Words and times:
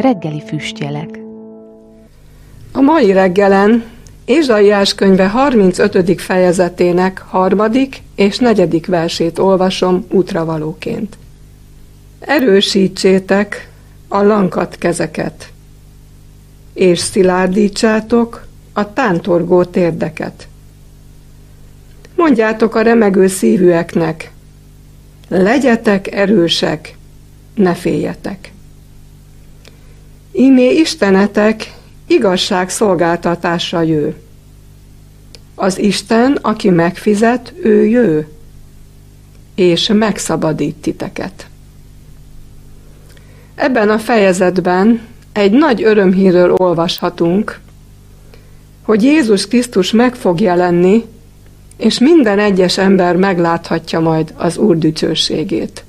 reggeli 0.00 0.42
füstjelek. 0.46 1.18
A 2.72 2.80
mai 2.80 3.12
reggelen 3.12 3.84
Ézsaiás 4.24 4.94
könyve 4.94 5.28
35. 5.28 6.20
fejezetének 6.20 7.18
harmadik 7.18 8.02
és 8.14 8.38
negyedik 8.38 8.86
versét 8.86 9.38
olvasom 9.38 10.06
útravalóként. 10.10 11.16
Erősítsétek 12.20 13.70
a 14.08 14.22
lankat 14.22 14.76
kezeket, 14.78 15.52
és 16.72 16.98
szilárdítsátok 16.98 18.46
a 18.72 18.92
tántorgó 18.92 19.64
térdeket. 19.64 20.48
Mondjátok 22.16 22.74
a 22.74 22.82
remegő 22.82 23.26
szívűeknek, 23.26 24.32
legyetek 25.28 26.12
erősek, 26.12 26.96
ne 27.54 27.74
féljetek. 27.74 28.52
Ímé 30.38 30.70
Istenetek 30.70 31.74
igazság 32.06 32.70
szolgáltatásra 32.70 33.82
jő. 33.82 34.16
Az 35.54 35.78
Isten, 35.78 36.38
aki 36.42 36.70
megfizet, 36.70 37.52
ő 37.62 37.86
jő, 37.86 38.28
és 39.54 39.90
megszabadít 39.94 40.74
titeket. 40.76 41.46
Ebben 43.54 43.90
a 43.90 43.98
fejezetben 43.98 45.00
egy 45.32 45.52
nagy 45.52 45.82
örömhírről 45.82 46.52
olvashatunk, 46.52 47.60
hogy 48.82 49.02
Jézus 49.02 49.46
Krisztus 49.46 49.90
meg 49.90 50.14
fog 50.14 50.40
jelenni, 50.40 51.04
és 51.76 51.98
minden 51.98 52.38
egyes 52.38 52.78
ember 52.78 53.16
megláthatja 53.16 54.00
majd 54.00 54.34
az 54.36 54.56
Úr 54.56 54.78
dicsőségét. 54.78 55.84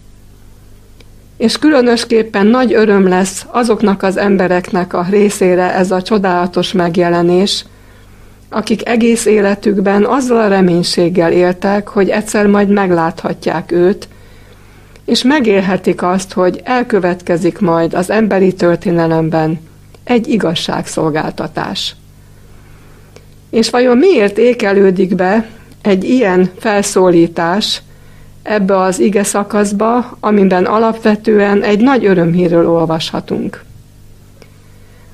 És 1.39 1.57
különösképpen 1.57 2.47
nagy 2.47 2.73
öröm 2.73 3.07
lesz 3.07 3.45
azoknak 3.51 4.03
az 4.03 4.17
embereknek 4.17 4.93
a 4.93 5.05
részére 5.09 5.73
ez 5.73 5.91
a 5.91 6.01
csodálatos 6.01 6.71
megjelenés, 6.71 7.65
akik 8.49 8.87
egész 8.87 9.25
életükben 9.25 10.05
azzal 10.05 10.37
a 10.37 10.47
reménységgel 10.47 11.31
éltek, 11.31 11.87
hogy 11.87 12.09
egyszer 12.09 12.47
majd 12.47 12.69
megláthatják 12.69 13.71
őt, 13.71 14.07
és 15.05 15.23
megélhetik 15.23 16.01
azt, 16.01 16.33
hogy 16.33 16.61
elkövetkezik 16.63 17.59
majd 17.59 17.93
az 17.93 18.09
emberi 18.09 18.53
történelemben 18.53 19.59
egy 20.03 20.27
igazságszolgáltatás. 20.27 21.95
És 23.49 23.69
vajon 23.69 23.97
miért 23.97 24.37
ékelődik 24.37 25.15
be 25.15 25.47
egy 25.81 26.03
ilyen 26.03 26.51
felszólítás 26.57 27.81
ebbe 28.49 28.77
az 28.77 28.99
ige 28.99 29.23
szakaszba, 29.23 30.17
amiben 30.19 30.65
alapvetően 30.65 31.63
egy 31.63 31.79
nagy 31.79 32.05
örömhírről 32.05 32.69
olvashatunk? 32.69 33.63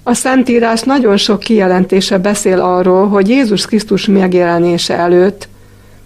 A 0.04 0.14
Szentírás 0.14 0.82
nagyon 0.82 1.18
sok 1.18 1.40
kijelentése 1.40 2.18
beszél 2.18 2.60
arról, 2.60 3.08
hogy 3.08 3.30
Jézus 3.30 3.66
Krisztus 3.66 4.06
megjelenése 4.06 4.98
előtt 4.98 5.48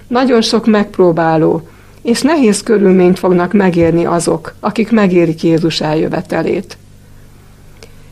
nagyon 0.07 0.41
sok 0.41 0.65
megpróbáló 0.65 1.67
és 2.01 2.21
nehéz 2.21 2.63
körülményt 2.63 3.19
fognak 3.19 3.53
megérni 3.53 4.05
azok, 4.05 4.55
akik 4.59 4.91
megérik 4.91 5.43
Jézus 5.43 5.81
eljövetelét. 5.81 6.77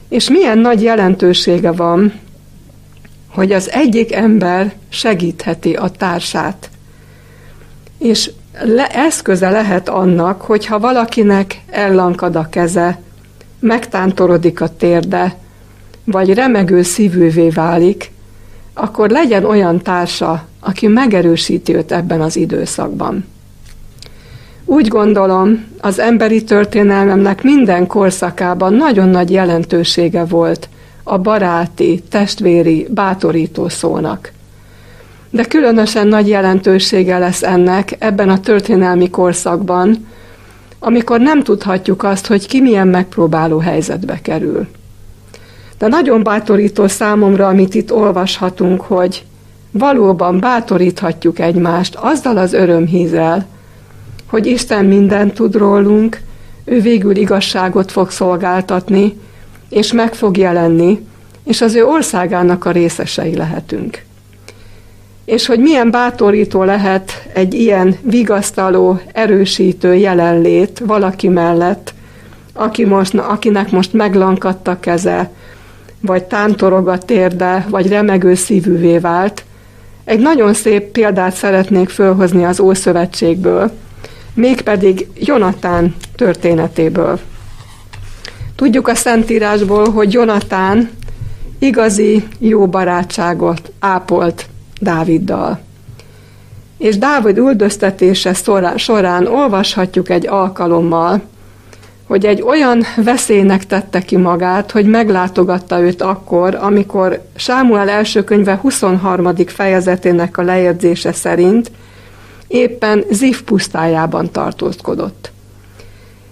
És 0.10 0.30
milyen 0.30 0.58
nagy 0.58 0.82
jelentősége 0.82 1.72
van, 1.72 2.14
hogy 3.28 3.52
az 3.52 3.72
egyik 3.72 4.14
ember 4.14 4.74
segítheti 4.90 5.74
a 5.74 5.90
társát. 5.90 6.70
És 7.98 8.32
le, 8.64 8.88
eszköze 8.88 9.50
lehet 9.50 9.90
annak, 9.90 10.42
hogyha 10.42 10.80
valakinek 10.80 11.62
ellankad 11.70 12.36
a 12.36 12.48
keze, 12.50 13.00
megtántorodik 13.60 14.62
a 14.62 14.76
térde, 14.78 15.36
vagy 16.04 16.34
remegő 16.34 16.82
szívűvé 16.82 17.50
válik, 17.50 18.12
akkor 18.74 19.10
legyen 19.10 19.46
olyan 19.46 19.82
társa, 19.82 20.46
aki 20.60 20.88
megerősíti 20.88 21.76
őt 21.76 21.92
ebben 21.92 22.22
az 22.22 22.36
időszakban. 22.36 23.26
Úgy 24.66 24.88
gondolom, 24.88 25.66
az 25.82 26.00
emberi 26.00 26.44
történelmemnek 26.44 27.44
minden 27.44 27.88
korszakában 27.88 28.74
nagyon 28.74 29.10
nagy 29.10 29.32
jelentősége 29.32 30.26
volt 30.26 30.70
a 31.04 31.18
baráti, 31.18 32.04
testvéri, 32.10 32.88
bátorító 32.90 33.70
szónak. 33.70 34.32
De 35.30 35.44
különösen 35.44 36.08
nagy 36.08 36.28
jelentősége 36.28 37.18
lesz 37.18 37.44
ennek 37.44 37.96
ebben 38.00 38.30
a 38.30 38.40
történelmi 38.40 39.10
korszakban, 39.10 40.08
amikor 40.80 41.20
nem 41.20 41.44
tudhatjuk 41.44 42.04
azt, 42.04 42.28
hogy 42.28 42.48
ki 42.48 42.62
milyen 42.62 42.88
megpróbáló 42.88 43.58
helyzetbe 43.58 44.20
kerül. 44.22 44.68
De 45.78 45.88
nagyon 45.88 46.24
bátorító 46.24 46.88
számomra, 46.88 47.48
amit 47.48 47.76
itt 47.76 47.94
olvashatunk, 47.94 48.82
hogy 48.82 49.26
valóban 49.72 50.40
bátoríthatjuk 50.40 51.40
egymást 51.40 51.96
azzal 51.96 52.38
az 52.38 52.54
örömhízzel, 52.54 53.46
hogy 54.26 54.46
Isten 54.46 54.86
mindent 54.86 55.34
tud 55.34 55.56
rólunk, 55.56 56.22
ő 56.66 56.82
végül 56.82 57.16
igazságot 57.16 57.92
fog 57.92 58.10
szolgáltatni, 58.10 59.20
és 59.70 59.94
meg 59.94 60.14
fog 60.14 60.38
jelenni, 60.38 61.06
és 61.44 61.62
az 61.62 61.76
ő 61.76 61.86
országának 61.86 62.66
a 62.66 62.72
részesei 62.72 63.36
lehetünk. 63.36 64.06
És 65.28 65.46
hogy 65.46 65.60
milyen 65.60 65.92
bátorító 65.92 66.64
lehet 66.64 67.28
egy 67.34 67.54
ilyen 67.54 67.98
vigasztaló, 68.02 69.00
erősítő 69.12 69.96
jelenlét 69.96 70.82
valaki 70.86 71.28
mellett, 71.28 71.94
aki 72.54 72.86
most, 72.86 73.14
akinek 73.14 73.72
most 73.72 73.94
meglankadt 73.94 74.68
a 74.68 74.80
keze, 74.80 75.32
vagy 76.02 76.24
tántorog 76.24 76.88
a 76.88 76.98
térde, 76.98 77.66
vagy 77.70 77.88
remegő 77.88 78.34
szívűvé 78.34 78.98
vált. 78.98 79.44
Egy 80.04 80.20
nagyon 80.20 80.54
szép 80.54 80.84
példát 80.84 81.34
szeretnék 81.34 81.90
fölhozni 81.90 82.46
az 82.46 82.60
Ószövetségből, 82.60 83.72
mégpedig 84.34 85.08
Jonatán 85.16 85.96
történetéből. 86.16 87.20
Tudjuk 88.56 88.88
a 88.88 88.96
Szentírásból, 88.96 89.90
hogy 89.92 90.14
Jonatán 90.14 90.90
igazi 91.60 92.28
jó 92.40 92.68
barátságot 92.68 93.72
ápolt 93.80 94.50
Dáviddal. 94.80 95.60
És 96.78 96.98
Dávid 96.98 97.38
üldöztetése 97.38 98.34
során 98.76 99.28
olvashatjuk 99.28 100.10
egy 100.10 100.28
alkalommal, 100.28 101.22
hogy 102.08 102.26
egy 102.26 102.42
olyan 102.42 102.84
veszélynek 102.96 103.66
tette 103.66 104.02
ki 104.02 104.18
magát, 104.18 104.72
hogy 104.72 104.86
meglátogatta 104.86 105.80
őt 105.80 106.02
akkor, 106.02 106.56
amikor 106.56 107.22
Sámuel 107.36 107.90
első 107.90 108.24
könyve 108.24 108.56
23. 108.62 109.36
fejezetének 109.46 110.38
a 110.38 110.42
lejegyzése 110.42 111.12
szerint 111.12 111.72
éppen 112.48 113.04
Zif 113.12 113.42
pusztájában 113.42 114.32
tartózkodott. 114.32 115.32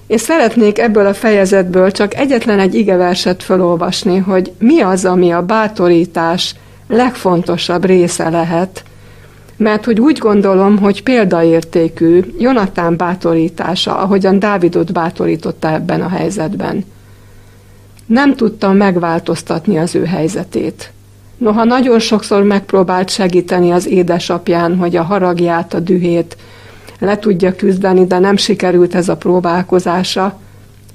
És 0.08 0.22
szeretnék 0.22 0.80
ebből 0.80 1.06
a 1.06 1.14
fejezetből 1.14 1.92
csak 1.92 2.16
egyetlen 2.16 2.60
egy 2.60 2.76
igeverset 2.76 3.44
felolvasni, 3.44 4.18
hogy 4.18 4.52
mi 4.60 4.82
az, 4.82 5.06
ami 5.06 5.32
a 5.32 5.42
bátorítás 5.42 6.56
legfontosabb 6.88 7.86
része 7.86 8.30
lehet, 8.30 8.84
mert 9.58 9.86
hogy 9.86 10.00
úgy 10.00 10.18
gondolom, 10.18 10.78
hogy 10.78 11.04
példaértékű 11.04 12.24
Jonatán 12.40 12.98
bátorítása, 12.98 13.98
ahogyan 13.98 14.40
Dávidot 14.40 14.94
bátorította 14.94 15.72
ebben 15.72 16.02
a 16.02 16.10
helyzetben. 16.10 16.86
Nem 18.06 18.36
tudta 18.36 18.72
megváltoztatni 18.72 19.78
az 19.78 19.96
ő 19.96 20.06
helyzetét. 20.06 20.92
Noha 21.38 21.64
nagyon 21.64 22.00
sokszor 22.00 22.44
megpróbált 22.44 23.10
segíteni 23.10 23.72
az 23.72 23.88
édesapján, 23.88 24.78
hogy 24.78 24.96
a 24.96 25.04
haragját, 25.04 25.74
a 25.74 25.80
dühét 25.80 26.38
le 27.00 27.18
tudja 27.20 27.56
küzdeni, 27.56 28.06
de 28.06 28.20
nem 28.20 28.38
sikerült 28.38 28.96
ez 28.96 29.10
a 29.10 29.18
próbálkozása, 29.18 30.40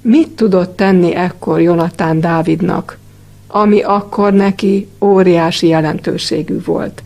mit 0.03 0.29
tudott 0.29 0.77
tenni 0.77 1.15
ekkor 1.15 1.61
Jonatán 1.61 2.21
Dávidnak, 2.21 2.99
ami 3.53 3.81
akkor 3.81 4.33
neki 4.33 4.89
óriási 5.01 5.67
jelentőségű 5.67 6.63
volt. 6.65 7.03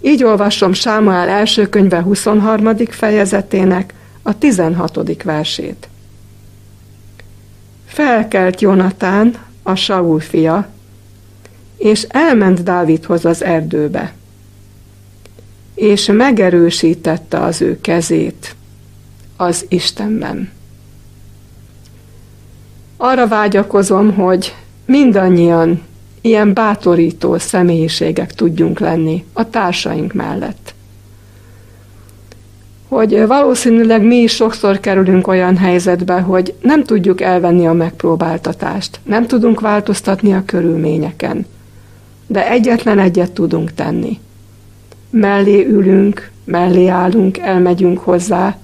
Így 0.00 0.24
olvasom 0.24 0.72
Sámuel 0.72 1.28
első 1.28 1.68
könyve 1.68 2.02
23. 2.02 2.76
fejezetének 2.76 3.94
a 4.22 4.38
16. 4.38 5.22
versét. 5.22 5.88
Felkelt 7.86 8.60
Jonatán, 8.60 9.36
a 9.62 9.74
Saul 9.74 10.20
fia, 10.20 10.68
és 11.76 12.02
elment 12.02 12.62
Dávidhoz 12.62 13.24
az 13.24 13.42
erdőbe, 13.42 14.14
és 15.74 16.06
megerősítette 16.06 17.38
az 17.38 17.60
ő 17.60 17.80
kezét 17.80 18.56
az 19.36 19.64
Istenben. 19.68 20.52
Arra 22.96 23.28
vágyakozom, 23.28 24.14
hogy 24.14 24.54
mindannyian 24.84 25.82
ilyen 26.20 26.54
bátorító 26.54 27.38
személyiségek 27.38 28.34
tudjunk 28.34 28.78
lenni 28.78 29.24
a 29.32 29.50
társaink 29.50 30.12
mellett. 30.12 30.74
hogy 32.94 33.26
valószínűleg 33.26 34.02
mi 34.02 34.16
is 34.16 34.34
sokszor 34.34 34.80
kerülünk 34.80 35.26
olyan 35.26 35.56
helyzetbe, 35.56 36.20
hogy 36.20 36.54
nem 36.60 36.84
tudjuk 36.84 37.20
elvenni 37.20 37.66
a 37.66 37.72
megpróbáltatást, 37.72 39.00
nem 39.02 39.26
tudunk 39.26 39.60
változtatni 39.60 40.34
a 40.34 40.42
körülményeken, 40.46 41.46
de 42.26 42.50
egyetlen 42.50 42.98
egyet 42.98 43.32
tudunk 43.32 43.74
tenni. 43.74 44.18
Mellé 45.10 45.66
ülünk, 45.66 46.30
mellé 46.44 46.86
állunk, 46.86 47.38
elmegyünk 47.38 47.98
hozzá, 47.98 48.58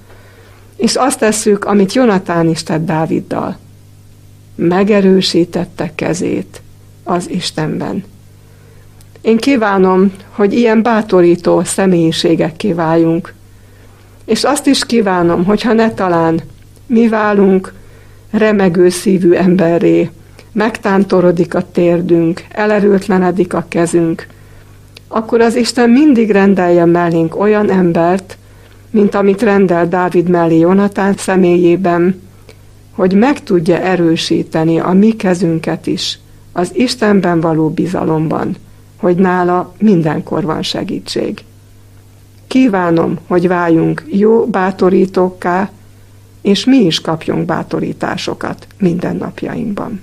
és 0.76 0.94
azt 0.94 1.18
tesszük, 1.18 1.64
amit 1.64 1.92
Jonatán 1.92 2.48
is 2.48 2.62
tett 2.62 2.84
Dáviddal. 2.84 3.56
Megerősítette 4.62 5.92
kezét 5.94 6.62
az 7.04 7.30
Istenben. 7.30 8.04
Én 9.20 9.36
kívánom, 9.36 10.12
hogy 10.28 10.52
ilyen 10.52 10.82
bátorító 10.82 11.64
személyiségek 11.64 12.62
váljunk, 12.74 13.34
és 14.24 14.44
azt 14.44 14.66
is 14.66 14.86
kívánom, 14.86 15.44
hogyha 15.44 15.72
ne 15.72 15.90
talán 15.90 16.40
mi 16.86 17.08
válunk 17.08 17.72
remegő 18.30 18.88
szívű 18.88 19.32
emberré, 19.32 20.10
megtántorodik 20.52 21.54
a 21.54 21.70
térdünk, 21.72 22.44
elerőtlenedik 22.50 23.54
a 23.54 23.64
kezünk, 23.68 24.26
akkor 25.08 25.40
az 25.40 25.56
Isten 25.56 25.90
mindig 25.90 26.30
rendelje 26.30 26.84
mellénk 26.84 27.40
olyan 27.40 27.70
embert, 27.70 28.36
mint 28.90 29.14
amit 29.14 29.42
rendel 29.42 29.88
Dávid 29.88 30.28
mellé 30.28 30.58
Jonatán 30.58 31.14
személyében, 31.16 32.28
hogy 32.90 33.14
meg 33.14 33.42
tudja 33.42 33.78
erősíteni 33.78 34.78
a 34.78 34.92
mi 34.92 35.16
kezünket 35.16 35.86
is 35.86 36.18
az 36.52 36.70
Istenben 36.74 37.40
való 37.40 37.70
bizalomban, 37.70 38.56
hogy 38.96 39.16
nála 39.16 39.74
mindenkor 39.78 40.44
van 40.44 40.62
segítség. 40.62 41.44
Kívánom, 42.46 43.18
hogy 43.26 43.48
váljunk 43.48 44.06
jó 44.10 44.46
bátorítókká, 44.46 45.70
és 46.40 46.64
mi 46.64 46.76
is 46.76 47.00
kapjunk 47.00 47.44
bátorításokat 47.44 48.66
minden 48.78 49.16
napjainkban. 49.16 50.00